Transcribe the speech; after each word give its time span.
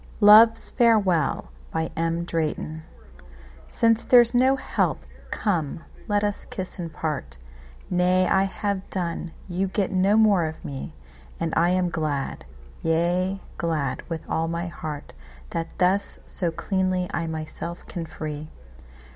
Love's 0.19 0.71
Farewell 0.71 1.51
SINCE 1.75 4.03
there's 4.05 4.33
no 4.33 4.55
help, 4.55 5.03
come 5.29 5.83
let 6.07 6.23
us 6.23 6.43
kiss 6.45 6.79
and 6.79 6.91
part,—Nay 6.91 8.25
I 8.27 8.45
have 8.45 8.89
done, 8.89 9.31
you 9.47 9.67
get 9.67 9.91
no 9.91 10.17
more 10.17 10.45
of 10.45 10.65
me; 10.65 10.95
And 11.39 11.53
I 11.55 11.69
am 11.69 11.89
glad, 11.91 12.45
yea, 12.81 13.41
glad 13.57 14.01
with 14.09 14.27
all 14.27 14.47
my 14.47 14.65
heart, 14.65 15.13
That 15.51 15.67
thus 15.77 16.17
so 16.25 16.49
cleanly 16.49 17.07
I 17.13 17.27
myself 17.27 17.85
can 17.85 18.07
free. 18.07 18.49